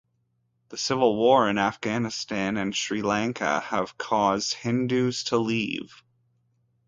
The 0.69 0.79
civil 0.79 1.15
war 1.15 1.47
in 1.47 1.59
Afghanistan 1.59 2.57
and 2.57 2.75
Sri 2.75 3.03
Lanka 3.03 3.59
have 3.59 3.99
cause 3.99 4.51
Hindus 4.51 5.25
to 5.25 5.37
leave. 5.37 6.01